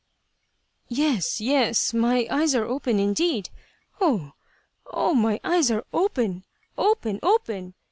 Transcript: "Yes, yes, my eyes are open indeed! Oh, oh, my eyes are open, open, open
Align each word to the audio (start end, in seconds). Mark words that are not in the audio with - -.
"Yes, 0.87 1.39
yes, 1.39 1.93
my 1.93 2.25
eyes 2.31 2.55
are 2.55 2.65
open 2.65 2.97
indeed! 2.97 3.51
Oh, 3.99 4.31
oh, 4.87 5.13
my 5.13 5.39
eyes 5.43 5.69
are 5.69 5.85
open, 5.93 6.43
open, 6.75 7.19
open 7.21 7.75